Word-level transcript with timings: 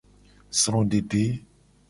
Srodede. 0.61 1.23